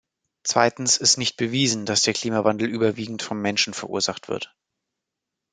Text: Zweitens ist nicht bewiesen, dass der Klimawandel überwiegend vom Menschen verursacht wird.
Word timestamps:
Zweitens 0.41 0.97
ist 0.97 1.17
nicht 1.19 1.37
bewiesen, 1.37 1.85
dass 1.85 2.01
der 2.01 2.15
Klimawandel 2.15 2.67
überwiegend 2.67 3.21
vom 3.21 3.39
Menschen 3.39 3.75
verursacht 3.75 4.29
wird. 4.29 4.55